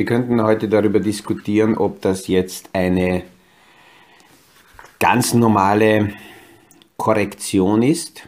[0.00, 3.22] Wir könnten heute darüber diskutieren, ob das jetzt eine
[4.98, 6.14] ganz normale
[6.96, 8.22] Korrektion ist,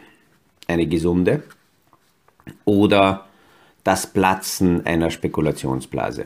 [0.67, 1.41] eine gesunde,
[2.63, 3.25] oder
[3.83, 6.25] das Platzen einer Spekulationsblase.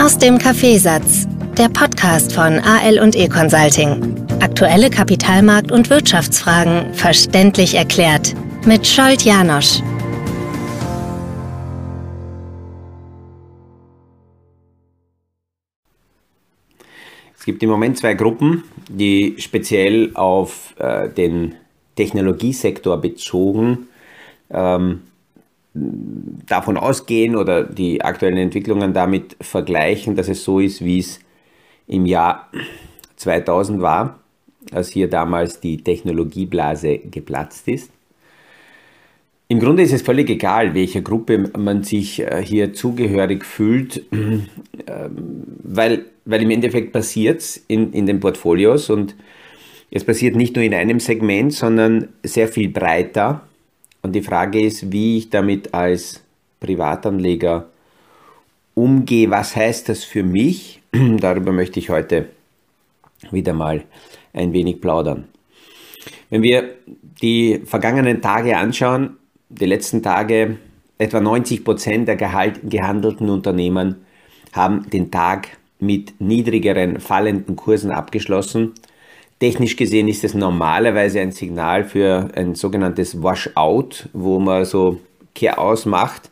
[0.00, 1.26] Aus dem Kaffeesatz,
[1.58, 4.14] der Podcast von AL und E Consulting.
[4.40, 8.32] Aktuelle Kapitalmarkt- und Wirtschaftsfragen verständlich erklärt
[8.64, 9.82] mit Scholt Janosch.
[17.46, 21.54] Gibt im Moment zwei Gruppen, die speziell auf äh, den
[21.94, 23.86] Technologiesektor bezogen
[24.50, 25.02] ähm,
[25.72, 31.20] davon ausgehen oder die aktuellen Entwicklungen damit vergleichen, dass es so ist, wie es
[31.86, 32.50] im Jahr
[33.16, 34.18] 2000 war,
[34.72, 37.90] als hier damals die Technologieblase geplatzt ist.
[39.48, 44.46] Im Grunde ist es völlig egal, welcher Gruppe man sich äh, hier zugehörig fühlt, ähm,
[45.62, 49.14] weil, weil im Endeffekt passiert es in, in den Portfolios und
[49.90, 53.42] es passiert nicht nur in einem Segment, sondern sehr viel breiter.
[54.02, 56.24] Und die Frage ist, wie ich damit als
[56.58, 57.68] Privatanleger
[58.74, 59.30] umgehe.
[59.30, 60.82] Was heißt das für mich?
[60.92, 62.30] Darüber möchte ich heute
[63.30, 63.84] wieder mal
[64.32, 65.28] ein wenig plaudern.
[66.30, 66.74] Wenn wir
[67.22, 69.16] die vergangenen Tage anschauen,
[69.48, 70.56] die letzten Tage,
[70.98, 73.96] etwa 90 Prozent der gehandelten Unternehmen
[74.52, 75.48] haben den Tag
[75.78, 78.72] mit niedrigeren fallenden Kursen abgeschlossen.
[79.38, 84.98] Technisch gesehen ist es normalerweise ein Signal für ein sogenanntes Washout, wo man so
[85.34, 86.30] Kehraus macht,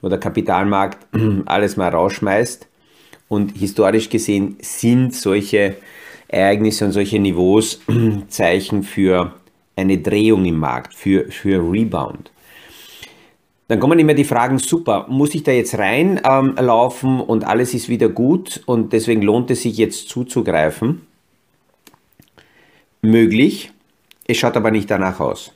[0.00, 1.06] wo der Kapitalmarkt
[1.46, 2.66] alles mal rausschmeißt.
[3.28, 5.76] Und historisch gesehen sind solche
[6.28, 7.80] Ereignisse und solche Niveaus
[8.28, 9.34] Zeichen für
[9.76, 12.30] eine Drehung im Markt, für, für Rebound.
[13.68, 17.90] Dann kommen immer die Fragen, super, muss ich da jetzt reinlaufen ähm, und alles ist
[17.90, 21.02] wieder gut und deswegen lohnt es sich jetzt zuzugreifen?
[23.02, 23.70] Möglich,
[24.26, 25.52] es schaut aber nicht danach aus.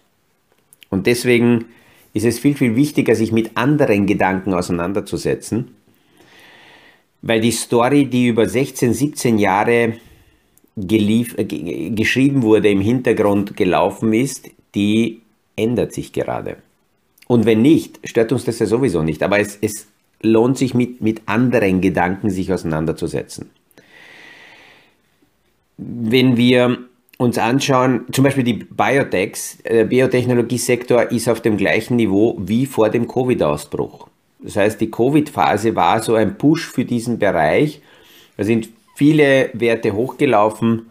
[0.90, 1.64] Und deswegen
[2.12, 5.74] ist es viel, viel wichtiger, sich mit anderen Gedanken auseinanderzusetzen,
[7.22, 9.94] weil die Story, die über 16, 17 Jahre
[10.76, 15.22] äh, geschrieben wurde, im Hintergrund gelaufen ist, die
[15.56, 16.58] ändert sich gerade.
[17.32, 19.22] Und wenn nicht, stört uns das ja sowieso nicht.
[19.22, 19.86] Aber es, es
[20.20, 23.48] lohnt sich mit, mit anderen Gedanken sich auseinanderzusetzen.
[25.78, 26.76] Wenn wir
[27.16, 32.90] uns anschauen, zum Beispiel die Biotechs, der Biotechnologiesektor ist auf dem gleichen Niveau wie vor
[32.90, 34.08] dem Covid-Ausbruch.
[34.40, 37.80] Das heißt, die Covid-Phase war so ein Push für diesen Bereich.
[38.36, 40.90] Da sind viele Werte hochgelaufen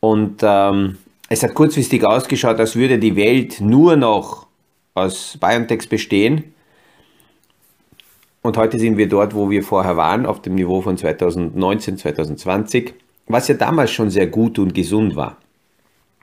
[0.00, 0.98] und ähm,
[1.30, 4.47] es hat kurzfristig ausgeschaut, als würde die Welt nur noch
[4.98, 6.52] aus BioNTechs bestehen.
[8.42, 12.94] Und heute sind wir dort, wo wir vorher waren, auf dem Niveau von 2019, 2020,
[13.26, 15.38] was ja damals schon sehr gut und gesund war.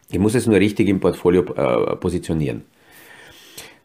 [0.10, 2.64] Ich muss es nur richtig im Portfolio äh, positionieren.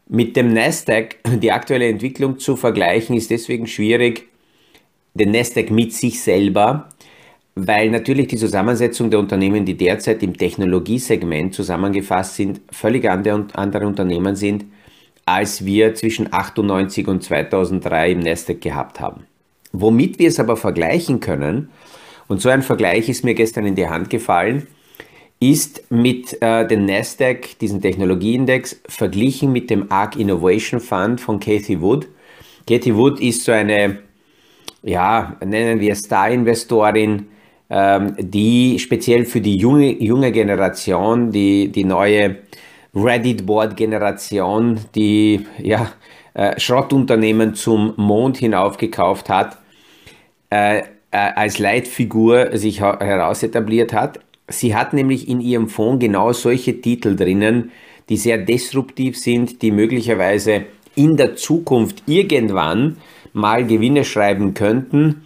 [0.07, 4.27] Mit dem Nasdaq die aktuelle Entwicklung zu vergleichen, ist deswegen schwierig,
[5.13, 6.89] den Nasdaq mit sich selber,
[7.55, 13.87] weil natürlich die Zusammensetzung der Unternehmen, die derzeit im Technologiesegment zusammengefasst sind, völlig andere, andere
[13.87, 14.65] Unternehmen sind,
[15.25, 19.25] als wir zwischen 98 und 2003 im Nasdaq gehabt haben.
[19.71, 21.69] Womit wir es aber vergleichen können,
[22.27, 24.67] und so ein Vergleich ist mir gestern in die Hand gefallen,
[25.41, 31.81] ist mit äh, dem Nasdaq, diesen Technologieindex, verglichen mit dem ARC Innovation Fund von Cathy
[31.81, 32.07] Wood.
[32.67, 33.97] Cathy Wood ist so eine,
[34.81, 37.27] ja, nennen wir Star-Investorin,
[37.69, 42.37] ähm, die speziell für die junge, junge Generation, die, die neue
[42.93, 45.91] Reddit-Board-Generation, die ja,
[46.33, 49.57] äh, Schrottunternehmen zum Mond hinaufgekauft hat,
[50.49, 54.19] äh, äh, als Leitfigur sich heraus etabliert hat.
[54.47, 57.71] Sie hat nämlich in ihrem Fonds genau solche Titel drinnen,
[58.09, 60.65] die sehr disruptiv sind, die möglicherweise
[60.95, 62.97] in der Zukunft irgendwann
[63.33, 65.25] mal Gewinne schreiben könnten,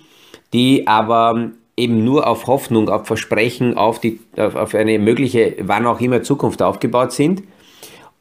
[0.53, 5.85] die aber eben nur auf Hoffnung, auf Versprechen, auf, die, auf, auf eine mögliche, wann
[5.87, 7.43] auch immer Zukunft aufgebaut sind.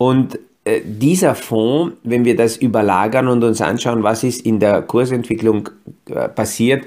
[0.04, 4.82] Und äh, dieser Fonds, wenn wir das überlagern und uns anschauen, was ist in der
[4.82, 5.70] Kursentwicklung
[6.10, 6.86] äh, passiert,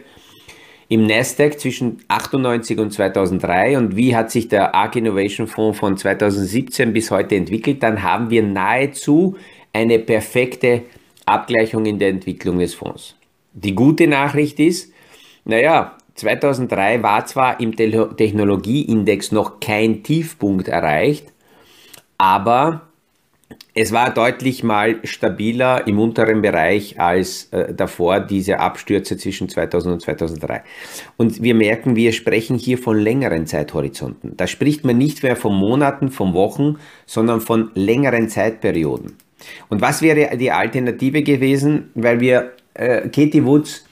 [0.88, 5.98] im Nasdaq zwischen 98 und 2003 und wie hat sich der ARK Innovation Fonds von
[5.98, 9.36] 2017 bis heute entwickelt, dann haben wir nahezu
[9.74, 10.84] eine perfekte
[11.26, 13.16] Abgleichung in der Entwicklung des Fonds.
[13.54, 14.94] Die gute Nachricht ist,
[15.44, 21.34] naja, 2003 war zwar im Technologieindex noch kein Tiefpunkt erreicht,
[22.20, 22.87] aber
[23.80, 29.94] es war deutlich mal stabiler im unteren Bereich als äh, davor diese Abstürze zwischen 2000
[29.94, 30.64] und 2003.
[31.16, 34.36] Und wir merken, wir sprechen hier von längeren Zeithorizonten.
[34.36, 39.14] Da spricht man nicht mehr von Monaten, von Wochen, sondern von längeren Zeitperioden.
[39.70, 41.92] Und was wäre die Alternative gewesen?
[41.94, 43.86] Weil wir, äh, Katie Woods,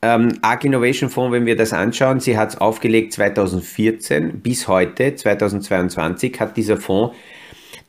[0.00, 5.14] ähm, Arc Innovation Fonds, wenn wir das anschauen, sie hat es aufgelegt 2014 bis heute,
[5.14, 7.14] 2022, hat dieser Fonds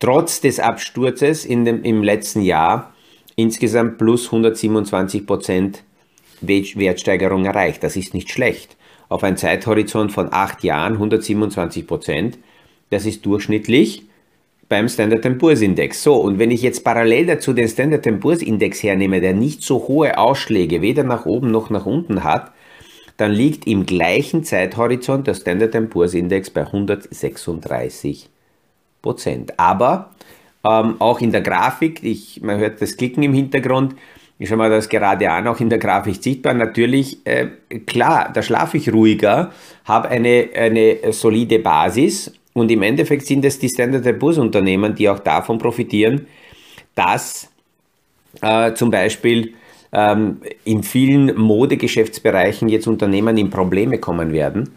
[0.01, 2.93] trotz des Absturzes in dem, im letzten Jahr
[3.37, 5.83] insgesamt plus 127 Prozent
[6.41, 7.83] Wertsteigerung erreicht.
[7.83, 8.75] Das ist nicht schlecht.
[9.07, 12.39] Auf einen Zeithorizont von acht Jahren 127 Prozent,
[12.89, 14.03] das ist durchschnittlich
[14.67, 16.01] beim Standard Poor's Index.
[16.01, 19.87] So, und wenn ich jetzt parallel dazu den Standard Poor's Index hernehme, der nicht so
[19.87, 22.51] hohe Ausschläge weder nach oben noch nach unten hat,
[23.17, 28.29] dann liegt im gleichen Zeithorizont der Standard Poor's Index bei 136
[29.01, 29.59] Prozent.
[29.59, 30.11] Aber
[30.63, 33.95] ähm, auch in der Grafik, ich, man hört das Klicken im Hintergrund,
[34.37, 36.55] ich schaue mal das gerade an, auch in der Grafik sichtbar.
[36.55, 37.47] Natürlich, äh,
[37.85, 39.51] klar, da schlafe ich ruhiger,
[39.85, 45.07] habe eine, eine solide Basis und im Endeffekt sind es die Standard Poor's Unternehmen, die
[45.09, 46.27] auch davon profitieren,
[46.95, 47.49] dass
[48.41, 49.53] äh, zum Beispiel
[49.91, 54.71] ähm, in vielen Modegeschäftsbereichen jetzt Unternehmen in Probleme kommen werden.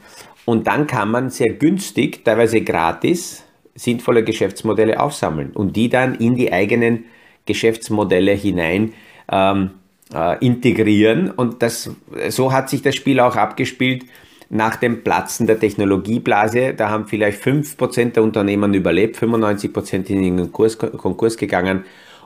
[0.45, 3.44] Und dann kann man sehr günstig, teilweise gratis,
[3.75, 7.05] sinnvolle Geschäftsmodelle aufsammeln und die dann in die eigenen
[7.47, 8.93] Geschäftsmodelle hinein
[9.31, 9.71] ähm,
[10.13, 11.31] äh, integrieren.
[11.31, 11.91] Und das,
[12.29, 14.05] so hat sich das Spiel auch abgespielt
[14.51, 16.75] nach dem Platzen der Technologieblase.
[16.75, 21.85] Da haben vielleicht 5% der Unternehmen überlebt, 95% sind in den Kurs, Konkurs gegangen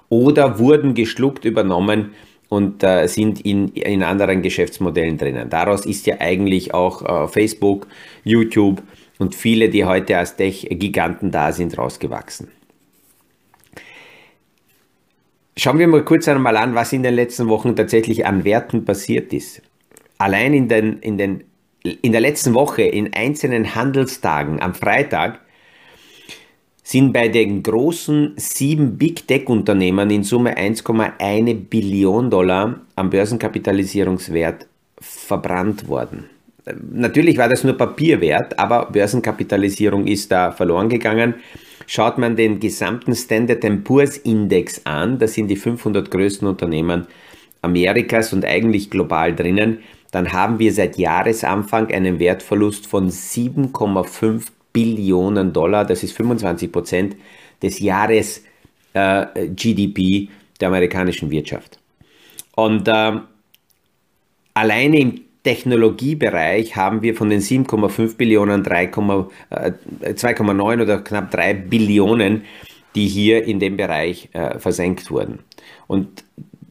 [0.09, 2.13] oder wurden geschluckt, übernommen
[2.49, 5.51] und äh, sind in, in anderen Geschäftsmodellen drinnen.
[5.51, 7.87] Daraus ist ja eigentlich auch äh, Facebook,
[8.25, 8.83] YouTube,
[9.19, 12.49] und viele, die heute als Tech-Giganten da sind, rausgewachsen.
[15.57, 19.33] Schauen wir mal kurz einmal an, was in den letzten Wochen tatsächlich an Werten passiert
[19.33, 19.61] ist.
[20.17, 21.45] Allein in, den, in, den,
[21.83, 25.41] in der letzten Woche, in einzelnen Handelstagen am Freitag,
[26.85, 34.67] sind bei den großen sieben Big Tech-Unternehmen in Summe 1,1 Billion Dollar am Börsenkapitalisierungswert
[35.01, 36.31] verbrannt worden.
[36.93, 41.35] Natürlich war das nur Papierwert, aber Börsenkapitalisierung ist da verloren gegangen.
[41.87, 47.07] Schaut man den gesamten Standard Poor's Index an, das sind die 500 größten Unternehmen
[47.63, 49.79] Amerikas und eigentlich global drinnen,
[50.11, 55.85] dann haben wir seit Jahresanfang einen Wertverlust von 7,5 Billionen Dollar.
[55.85, 57.17] Das ist 25 Prozent
[57.63, 58.43] des Jahres
[58.95, 60.29] äh, GDP
[60.61, 61.79] der amerikanischen Wirtschaft.
[62.55, 63.13] Und äh,
[64.55, 72.45] alleine im Technologiebereich haben wir von den 7,5 Billionen 2,9 äh, oder knapp 3 Billionen,
[72.95, 75.39] die hier in dem Bereich äh, versenkt wurden.
[75.87, 76.23] Und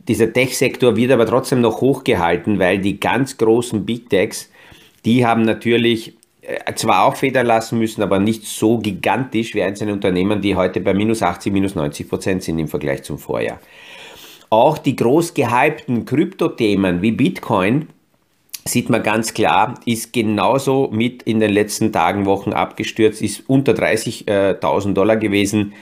[0.07, 4.51] dieser Tech-Sektor wird aber trotzdem noch hochgehalten, weil die ganz großen Big Techs,
[5.05, 9.93] die haben natürlich äh, zwar auch Federn lassen müssen, aber nicht so gigantisch wie einzelne
[9.93, 13.59] Unternehmen, die heute bei minus 80, minus 90 Prozent sind im Vergleich zum Vorjahr.
[14.51, 17.87] Auch die groß gehypten Kryptothemen wie Bitcoin,
[18.67, 23.73] sieht man ganz klar, ist genauso mit in den letzten Tagen, Wochen abgestürzt, ist unter
[23.73, 25.73] 30.000 Dollar gewesen.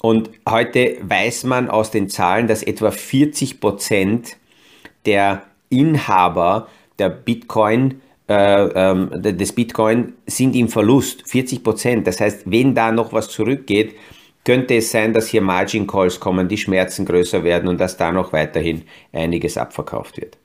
[0.00, 4.36] Und heute weiß man aus den Zahlen, dass etwa 40 Prozent
[5.06, 11.28] der Inhaber der Bitcoin, äh, ähm, des Bitcoin sind im Verlust.
[11.28, 12.06] 40 Prozent.
[12.06, 13.94] Das heißt, wenn da noch was zurückgeht,
[14.44, 18.12] könnte es sein, dass hier Margin Calls kommen, die Schmerzen größer werden und dass da
[18.12, 20.38] noch weiterhin einiges abverkauft wird.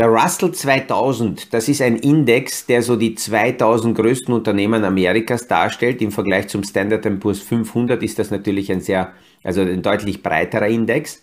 [0.00, 6.00] Der Russell 2000, das ist ein Index, der so die 2000 größten Unternehmen Amerikas darstellt.
[6.00, 9.12] Im Vergleich zum Standard Poor's 500 ist das natürlich ein sehr,
[9.44, 11.22] also ein deutlich breiterer Index.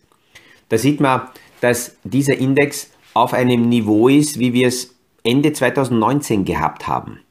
[0.70, 1.22] Da sieht man,
[1.60, 4.94] dass dieser Index auf einem Niveau ist, wie wir es
[5.24, 7.22] Ende 2019 gehabt haben.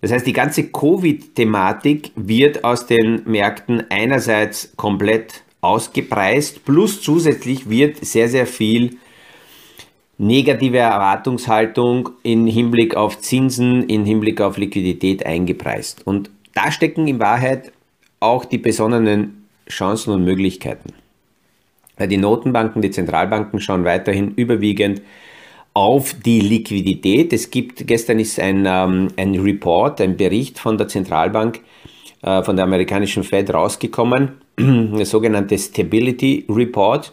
[0.00, 8.04] Das heißt, die ganze Covid-Thematik wird aus den Märkten einerseits komplett ausgepreist, plus zusätzlich wird
[8.04, 8.98] sehr, sehr viel
[10.18, 16.06] negative Erwartungshaltung in Hinblick auf Zinsen, in Hinblick auf Liquidität eingepreist.
[16.06, 17.72] Und da stecken in Wahrheit
[18.20, 20.92] auch die besonnenen Chancen und Möglichkeiten.
[21.98, 25.02] Die Notenbanken, die Zentralbanken schauen weiterhin überwiegend
[25.74, 27.32] auf die Liquidität.
[27.32, 31.60] Es gibt, gestern ist ein, ähm, ein Report, ein Bericht von der Zentralbank,
[32.22, 37.12] äh, von der amerikanischen Fed rausgekommen, der sogenannte Stability Report.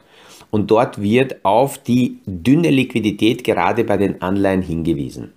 [0.52, 5.32] Und dort wird auf die dünne Liquidität gerade bei den Anleihen hingewiesen.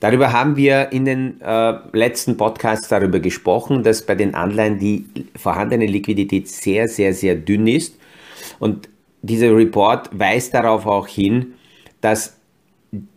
[0.00, 5.04] Darüber haben wir in den äh, letzten Podcasts darüber gesprochen, dass bei den Anleihen die
[5.36, 7.98] vorhandene Liquidität sehr, sehr, sehr dünn ist.
[8.58, 8.88] Und
[9.22, 11.54] dieser Report weist darauf auch hin,
[12.00, 12.36] dass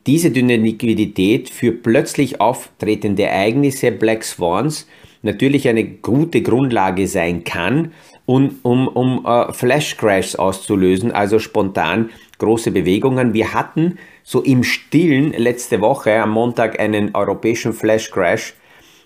[0.07, 4.87] diese dünne Liquidität für plötzlich auftretende Ereignisse, Black Swans,
[5.21, 7.93] natürlich eine gute Grundlage sein kann,
[8.31, 13.33] um, um, um uh, Flash Crashs auszulösen, also spontan große Bewegungen.
[13.33, 18.53] Wir hatten so im Stillen letzte Woche am Montag einen europäischen Flash Crash,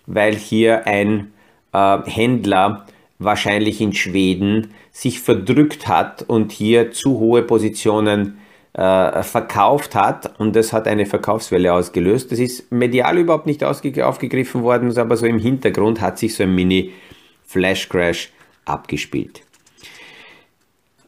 [0.06, 1.32] weil hier ein
[1.74, 2.86] uh, Händler
[3.18, 8.38] wahrscheinlich in Schweden sich verdrückt hat und hier zu hohe Positionen
[8.74, 12.32] äh, verkauft hat und das hat eine Verkaufswelle ausgelöst.
[12.32, 16.54] Das ist medial überhaupt nicht aufgegriffen worden, aber so im Hintergrund hat sich so ein
[16.54, 18.32] Mini-Flash-Crash
[18.66, 19.42] abgespielt.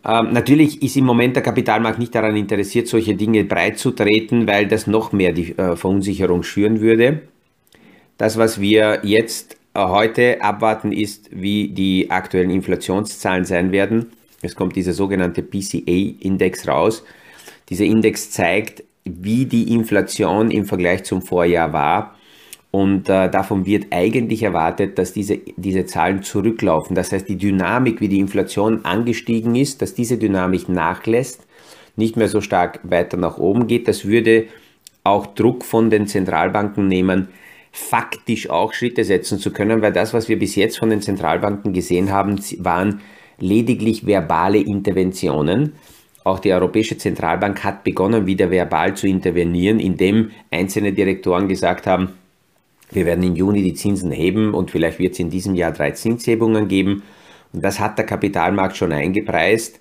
[0.05, 4.47] Ähm, natürlich ist im Moment der Kapitalmarkt nicht daran interessiert, solche Dinge breit zu treten,
[4.47, 7.23] weil das noch mehr die äh, Verunsicherung schüren würde.
[8.17, 14.11] Das, was wir jetzt äh, heute abwarten, ist, wie die aktuellen Inflationszahlen sein werden.
[14.41, 17.03] Es kommt dieser sogenannte PCA-Index raus.
[17.69, 22.16] Dieser Index zeigt, wie die Inflation im Vergleich zum Vorjahr war.
[22.77, 26.95] Und äh, davon wird eigentlich erwartet, dass diese, diese Zahlen zurücklaufen.
[26.95, 31.47] Das heißt, die Dynamik, wie die Inflation angestiegen ist, dass diese Dynamik nachlässt,
[31.95, 33.87] nicht mehr so stark weiter nach oben geht.
[33.87, 34.45] Das würde
[35.03, 37.29] auch Druck von den Zentralbanken nehmen,
[37.71, 41.73] faktisch auch Schritte setzen zu können, weil das, was wir bis jetzt von den Zentralbanken
[41.73, 43.01] gesehen haben, waren
[43.39, 45.73] lediglich verbale Interventionen.
[46.23, 52.09] Auch die Europäische Zentralbank hat begonnen, wieder verbal zu intervenieren, indem einzelne Direktoren gesagt haben,
[52.91, 55.91] wir werden im Juni die Zinsen heben und vielleicht wird es in diesem Jahr drei
[55.91, 57.03] Zinshebungen geben.
[57.53, 59.79] Und das hat der Kapitalmarkt schon eingepreist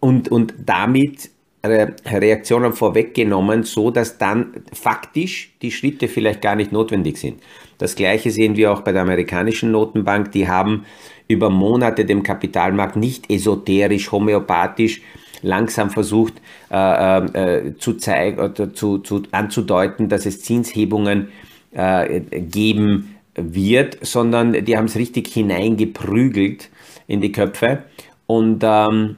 [0.00, 1.30] und, und damit
[1.64, 7.42] Reaktionen vorweggenommen, so dass dann faktisch die Schritte vielleicht gar nicht notwendig sind.
[7.78, 10.32] Das gleiche sehen wir auch bei der amerikanischen Notenbank.
[10.32, 10.84] Die haben
[11.26, 15.02] über Monate dem Kapitalmarkt nicht esoterisch, homöopathisch
[15.42, 16.34] langsam versucht
[16.70, 21.28] äh, äh, zu zeigen oder zu, zu, anzudeuten, dass es Zinshebungen
[21.72, 26.70] äh, geben wird, sondern die haben es richtig hineingeprügelt
[27.06, 27.84] in die Köpfe.
[28.26, 29.16] Und ähm,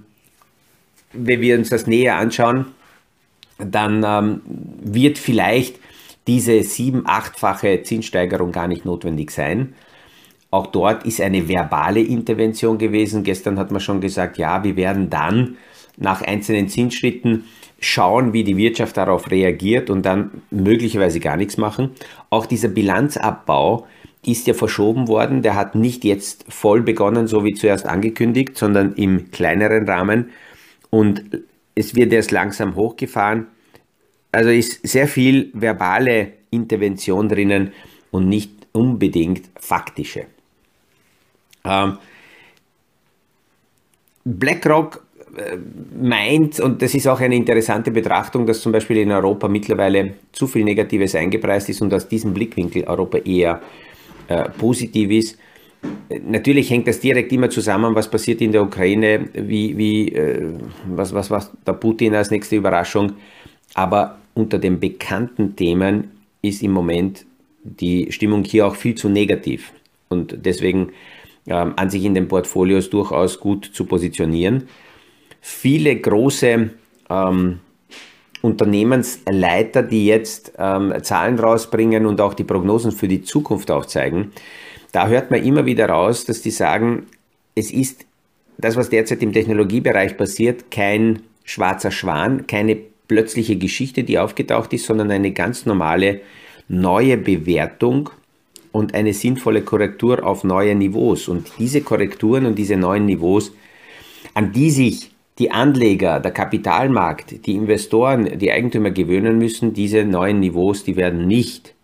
[1.12, 2.66] wenn wir uns das näher anschauen,
[3.59, 4.40] dann ähm,
[4.83, 5.78] wird vielleicht
[6.26, 9.75] diese sieben-, achtfache Zinssteigerung gar nicht notwendig sein.
[10.50, 13.23] Auch dort ist eine verbale Intervention gewesen.
[13.23, 15.57] Gestern hat man schon gesagt, ja, wir werden dann
[15.97, 17.45] nach einzelnen Zinsschritten
[17.81, 21.93] schauen, wie die Wirtschaft darauf reagiert und dann möglicherweise gar nichts machen.
[22.29, 23.87] Auch dieser Bilanzabbau
[24.25, 25.43] ist ja verschoben worden.
[25.43, 30.31] Der hat nicht jetzt voll begonnen, so wie zuerst angekündigt, sondern im kleineren Rahmen.
[30.91, 31.23] Und
[31.75, 33.47] es wird erst langsam hochgefahren.
[34.33, 37.73] Also ist sehr viel verbale Intervention drinnen
[38.11, 40.27] und nicht unbedingt faktische.
[41.65, 41.99] Ähm,
[44.25, 45.05] BlackRock
[46.01, 50.47] meint, und das ist auch eine interessante Betrachtung, dass zum Beispiel in Europa mittlerweile zu
[50.47, 53.61] viel Negatives eingepreist ist und aus diesem Blickwinkel Europa eher
[54.29, 55.39] äh, positiv ist.
[56.25, 60.53] Natürlich hängt das direkt immer zusammen, was passiert in der Ukraine, wie, wie, äh,
[60.87, 63.13] was, was, was der Putin als nächste Überraschung.
[63.75, 66.11] Aber unter den bekannten Themen
[66.43, 67.25] ist im Moment
[67.63, 69.73] die Stimmung hier auch viel zu negativ.
[70.09, 70.91] Und deswegen
[71.47, 74.65] ähm, an sich in den Portfolios durchaus gut zu positionieren
[75.40, 76.70] viele große
[77.09, 77.61] ähm,
[78.42, 84.32] Unternehmensleiter, die jetzt ähm, Zahlen rausbringen und auch die Prognosen für die Zukunft aufzeigen,
[84.92, 87.06] da hört man immer wieder raus, dass die sagen,
[87.54, 88.06] es ist
[88.59, 92.76] das, was derzeit im Technologiebereich passiert, kein schwarzer Schwan, keine
[93.09, 96.20] plötzliche Geschichte, die aufgetaucht ist, sondern eine ganz normale
[96.68, 98.11] neue Bewertung
[98.73, 101.28] und eine sinnvolle Korrektur auf neue Niveaus.
[101.28, 103.52] Und diese Korrekturen und diese neuen Niveaus,
[104.35, 110.38] an die sich die Anleger, der Kapitalmarkt, die Investoren, die Eigentümer gewöhnen müssen, diese neuen
[110.38, 111.75] Niveaus, die werden nicht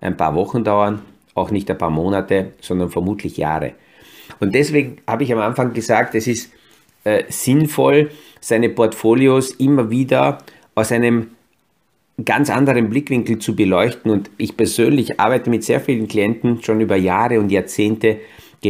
[0.00, 1.02] ein paar Wochen dauern,
[1.34, 3.72] auch nicht ein paar Monate, sondern vermutlich Jahre.
[4.40, 6.52] Und deswegen habe ich am Anfang gesagt, es ist
[7.04, 8.10] äh, sinnvoll,
[8.40, 10.38] seine Portfolios immer wieder
[10.74, 11.28] aus einem
[12.24, 14.10] ganz anderen Blickwinkel zu beleuchten.
[14.10, 18.18] Und ich persönlich arbeite mit sehr vielen Klienten schon über Jahre und Jahrzehnte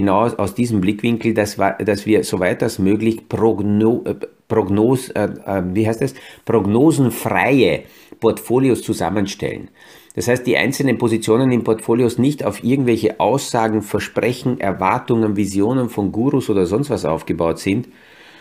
[0.01, 4.15] genau aus diesem Blickwinkel, dass, dass wir soweit als möglich Progno, äh,
[4.49, 6.15] Prognos, äh, äh, wie heißt das?
[6.45, 7.85] prognosenfreie
[8.21, 9.71] Portfolios zusammenstellen.
[10.15, 16.13] Das heißt, die einzelnen Positionen in Portfolios nicht auf irgendwelche Aussagen, Versprechen, Erwartungen, Visionen von
[16.13, 17.89] Gurus oder sonst was aufgebaut sind,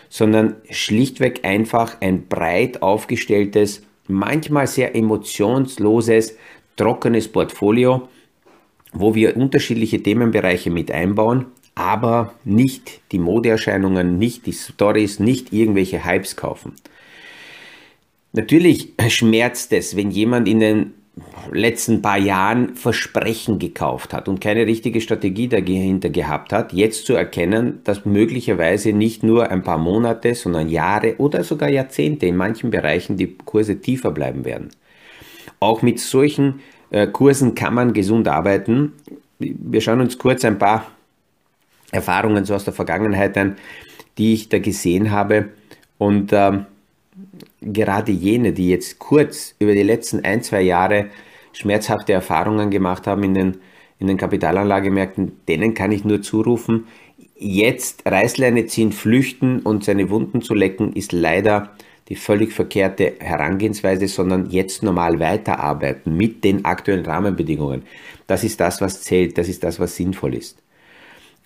[0.09, 6.38] sondern schlichtweg einfach ein breit aufgestelltes, manchmal sehr emotionsloses,
[6.77, 8.07] trockenes Portfolio,
[8.95, 16.05] wo wir unterschiedliche Themenbereiche mit einbauen, aber nicht die Modeerscheinungen, nicht die Stories, nicht irgendwelche
[16.05, 16.73] Hypes kaufen.
[18.31, 20.93] Natürlich schmerzt es, wenn jemand in den
[21.51, 27.13] letzten paar Jahren Versprechen gekauft hat und keine richtige Strategie dahinter gehabt hat, jetzt zu
[27.13, 32.71] erkennen, dass möglicherweise nicht nur ein paar Monate, sondern Jahre oder sogar Jahrzehnte in manchen
[32.71, 34.69] Bereichen die Kurse tiefer bleiben werden.
[35.61, 36.59] Auch mit solchen
[37.11, 38.93] Kursen kann man gesund arbeiten.
[39.39, 40.85] Wir schauen uns kurz ein paar
[41.91, 43.57] Erfahrungen so aus der Vergangenheit an,
[44.17, 45.49] die ich da gesehen habe
[45.97, 46.65] und ähm,
[47.61, 51.07] gerade jene, die jetzt kurz über die letzten ein, zwei Jahre
[51.53, 53.57] schmerzhafte Erfahrungen gemacht haben in den,
[53.99, 56.87] in den Kapitalanlagemärkten, denen kann ich nur zurufen,
[57.37, 61.71] jetzt Reißleine ziehen, flüchten und seine Wunden zu lecken, ist leider
[62.09, 67.83] die völlig verkehrte Herangehensweise, sondern jetzt normal weiterarbeiten mit den aktuellen Rahmenbedingungen.
[68.27, 70.57] Das ist das, was zählt, das ist das, was sinnvoll ist.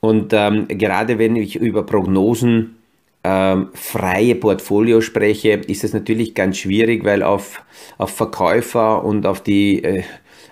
[0.02, 2.78] Und ähm, gerade wenn ich über Prognosen
[3.24, 7.62] ähm, freie Portfolio spreche, ist es natürlich ganz schwierig, weil auf,
[7.98, 10.04] auf Verkäufer und auf die äh,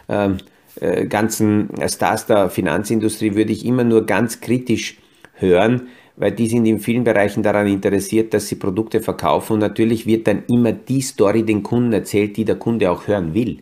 [0.10, 0.38] ähm,
[0.80, 4.98] äh, ganzen Stars der Finanzindustrie würde ich immer nur ganz kritisch
[5.34, 5.88] hören,
[6.18, 10.28] weil die sind in vielen Bereichen daran interessiert, dass sie Produkte verkaufen und natürlich wird
[10.28, 13.60] dann immer die Story den Kunden erzählt, die der Kunde auch hören will.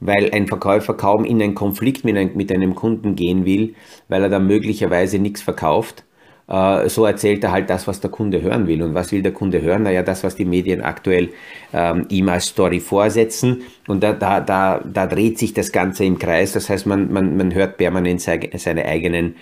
[0.00, 3.74] Weil ein Verkäufer kaum in einen Konflikt mit einem, mit einem Kunden gehen will,
[4.08, 6.04] weil er dann möglicherweise nichts verkauft
[6.48, 8.82] äh, so erzählt er halt das, was der Kunde hören will.
[8.82, 9.82] Und was will der Kunde hören?
[9.82, 11.30] Naja, das, was die Medien aktuell
[11.72, 13.62] ähm, ihm als Story vorsetzen.
[13.86, 16.52] Und da, da, da, da dreht sich das Ganze im Kreis.
[16.52, 19.36] Das heißt, man, man, man hört permanent seine eigenen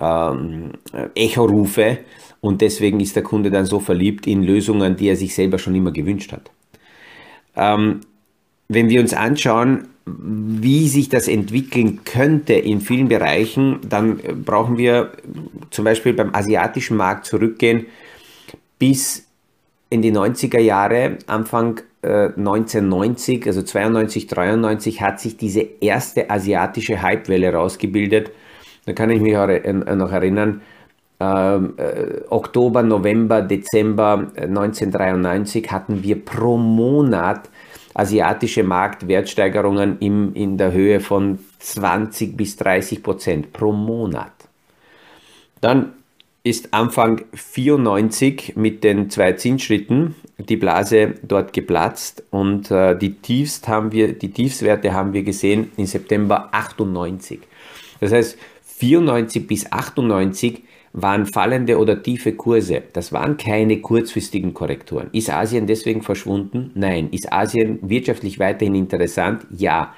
[0.00, 0.72] ähm,
[1.14, 1.98] Echorufe.
[2.40, 5.74] Und deswegen ist der Kunde dann so verliebt in Lösungen, die er sich selber schon
[5.74, 6.50] immer gewünscht hat.
[7.56, 8.00] Ähm,
[8.68, 15.12] wenn wir uns anschauen, wie sich das entwickeln könnte in vielen Bereichen, dann brauchen wir
[15.70, 17.86] zum Beispiel beim asiatischen Markt zurückgehen
[18.78, 19.26] bis
[19.90, 27.02] in die 90er Jahre, Anfang äh, 1990, also 92, 93, hat sich diese erste asiatische
[27.02, 28.30] Hypewelle rausgebildet.
[28.86, 30.62] Da kann ich mich äh, noch erinnern,
[31.20, 37.50] ähm, äh, Oktober, November, Dezember 1993 äh, hatten wir pro Monat
[37.92, 44.32] asiatische Marktwertsteigerungen im, in der Höhe von 20 bis 30 Prozent pro Monat.
[45.60, 45.92] Dann
[46.42, 53.68] ist Anfang 94 mit den zwei Zinsschritten die Blase dort geplatzt und äh, die, Tiefst
[53.68, 57.40] haben wir, die Tiefswerte haben wir gesehen im September 98.
[58.00, 58.38] Das heißt,
[58.80, 60.62] 94 bis 98
[60.92, 62.82] waren fallende oder tiefe Kurse.
[62.92, 65.08] Das waren keine kurzfristigen Korrekturen.
[65.12, 66.72] Ist Asien deswegen verschwunden?
[66.74, 67.08] Nein.
[67.12, 69.46] Ist Asien wirtschaftlich weiterhin interessant?
[69.56, 69.94] Ja.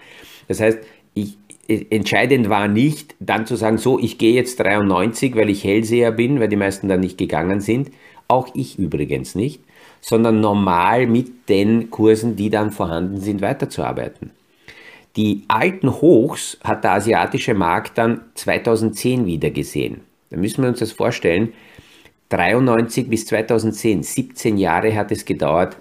[0.48, 0.78] Das heißt,
[1.14, 6.12] ich, entscheidend war nicht, dann zu sagen, so, ich gehe jetzt 93, weil ich Hellseher
[6.12, 7.90] bin, weil die meisten dann nicht gegangen sind.
[8.28, 9.62] Auch ich übrigens nicht,
[10.00, 14.30] sondern normal mit den Kursen, die dann vorhanden sind, weiterzuarbeiten.
[15.16, 20.00] Die alten Hochs hat der asiatische Markt dann 2010 wieder gesehen.
[20.30, 21.52] Da müssen wir uns das vorstellen.
[22.30, 25.76] 93 bis 2010, 17 Jahre hat es gedauert,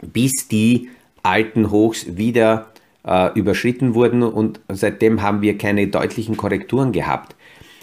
[0.00, 0.90] bis die
[1.24, 2.68] alten Hochs wieder
[3.04, 7.34] äh, überschritten wurden und seitdem haben wir keine deutlichen Korrekturen gehabt.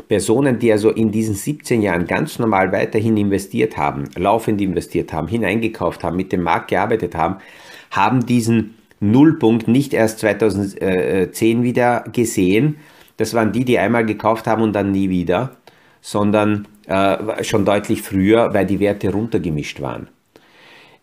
[0.08, 5.28] Personen, die also in diesen 17 Jahren ganz normal weiterhin investiert haben, laufend investiert haben,
[5.28, 7.36] hineingekauft haben, mit dem Markt gearbeitet haben,
[7.92, 12.78] haben diesen Nullpunkt nicht erst 2010 wieder gesehen.
[13.18, 15.58] Das waren die, die einmal gekauft haben und dann nie wieder,
[16.02, 20.08] sondern äh, schon deutlich früher, weil die Werte runtergemischt waren.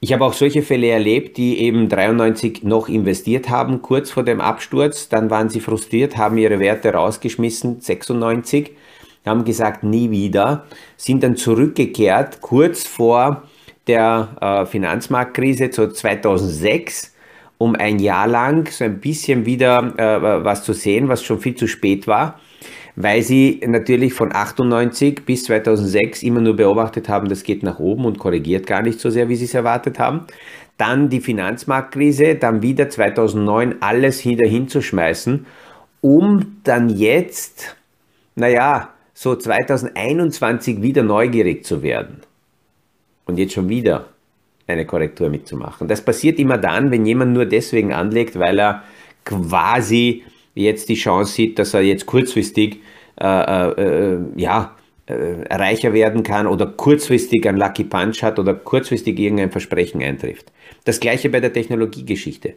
[0.00, 4.42] Ich habe auch solche Fälle erlebt, die eben 93 noch investiert haben, kurz vor dem
[4.42, 8.72] Absturz, dann waren sie frustriert, haben ihre Werte rausgeschmissen, 96,
[9.24, 13.44] haben gesagt, nie wieder, sind dann zurückgekehrt, kurz vor
[13.86, 17.15] der äh, Finanzmarktkrise zu 2006,
[17.58, 21.54] um ein Jahr lang so ein bisschen wieder äh, was zu sehen, was schon viel
[21.54, 22.38] zu spät war
[22.96, 28.06] weil sie natürlich von 98 bis 2006 immer nur beobachtet haben, das geht nach oben
[28.06, 30.26] und korrigiert gar nicht so sehr, wie sie es erwartet haben.
[30.78, 35.46] Dann die Finanzmarktkrise, dann wieder 2009 alles wieder hinzuschmeißen,
[36.00, 37.76] um dann jetzt,
[38.34, 42.22] naja, so 2021 wieder neugierig zu werden.
[43.26, 44.08] Und jetzt schon wieder
[44.66, 45.88] eine Korrektur mitzumachen.
[45.88, 48.82] Das passiert immer dann, wenn jemand nur deswegen anlegt, weil er
[49.24, 50.24] quasi
[50.54, 52.80] jetzt die Chance sieht, dass er jetzt kurzfristig
[53.20, 54.76] äh, äh, äh ja,
[55.06, 60.50] äh, reicher werden kann oder kurzfristig ein Lucky Punch hat oder kurzfristig irgendein Versprechen eintrifft.
[60.84, 62.54] Das gleiche bei der Technologiegeschichte.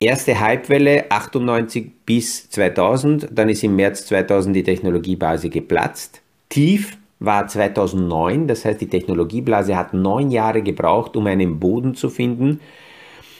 [0.00, 6.22] erste Halbwelle 98 bis 2000, dann ist im März 2000 die Technologieblase geplatzt.
[6.48, 12.10] Tief war 2009, das heißt die Technologieblase hat neun Jahre gebraucht, um einen Boden zu
[12.10, 12.60] finden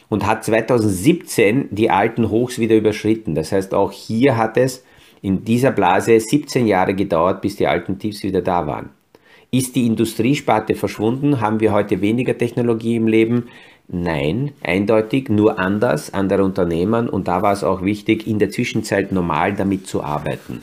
[0.09, 3.35] und hat 2017 die alten Hochs wieder überschritten.
[3.35, 4.85] Das heißt auch hier hat es
[5.23, 8.91] in dieser Blase 17 Jahre gedauert, bis die alten Tiefs wieder da waren.
[9.51, 11.41] Ist die Industriesparte verschwunden?
[11.41, 13.49] Haben wir heute weniger Technologie im Leben?
[13.89, 19.13] Nein, eindeutig, nur anders, andere Unternehmen und da war es auch wichtig, in der Zwischenzeit
[19.13, 20.63] normal damit zu arbeiten.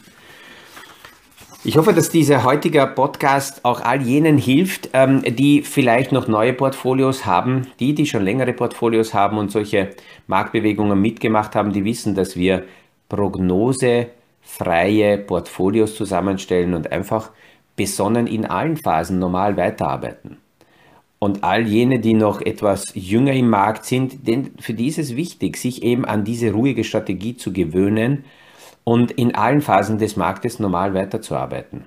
[1.67, 6.54] Ich hoffe, dass dieser heutige Podcast auch all jenen hilft, ähm, die vielleicht noch neue
[6.54, 9.89] Portfolios haben, die, die schon längere Portfolios haben und solche
[10.28, 12.65] Marktbewegungen mitgemacht haben, die wissen, dass wir
[13.10, 17.32] prognosefreie Portfolios zusammenstellen und einfach
[17.75, 20.38] besonnen in allen Phasen normal weiterarbeiten.
[21.17, 25.15] Und all jene, die noch etwas jünger im Markt sind, denn für die ist es
[25.15, 28.23] wichtig, sich eben an diese ruhige Strategie zu gewöhnen
[28.85, 31.83] und in allen Phasen des Marktes normal weiterzuarbeiten.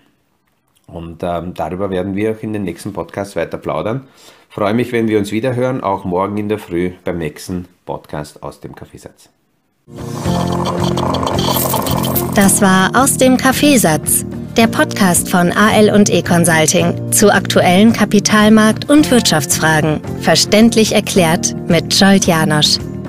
[0.86, 4.06] Und ähm, darüber werden wir auch in den nächsten Podcasts weiter plaudern.
[4.50, 8.42] Freue mich, wenn wir uns wieder hören, auch morgen in der Früh beim nächsten Podcast
[8.42, 9.30] aus dem Kaffeesatz.
[12.34, 14.26] Das war aus dem Kaffeesatz
[14.58, 20.00] der Podcast von AL und E Consulting zu aktuellen Kapitalmarkt- und Wirtschaftsfragen.
[20.20, 22.78] Verständlich erklärt mit Scholt Janosch.